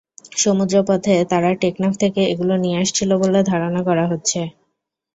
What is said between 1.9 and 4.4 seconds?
থেকে এগুলো নিয়ে আসছিল বলে ধারণা করা হচ্ছে।